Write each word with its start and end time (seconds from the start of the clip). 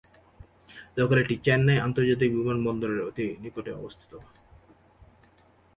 লোকালয়টি 0.97 1.35
চেন্নাই 1.45 1.77
আন্তর্জাতিক 1.77 2.29
বিমানবন্দরের 2.37 3.01
অতি 3.09 3.25
নিকটে 3.43 3.71
অবস্থিত। 3.73 4.11